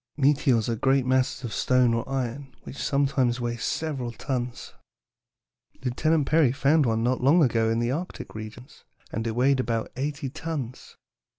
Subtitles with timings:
[0.17, 4.73] "Meteors are great masses of stone or iron which sometimes weigh several tons.
[5.85, 9.91] Lieutenant Peary found one not long ago in the Arctic regions, and it weighed about
[9.95, 10.95] eighty tons.